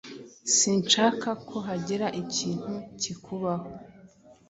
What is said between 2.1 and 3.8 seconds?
ikintu kikubaho.